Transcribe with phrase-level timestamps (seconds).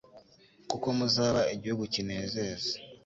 [0.69, 2.71] kuko muzaba igihugu kinezeza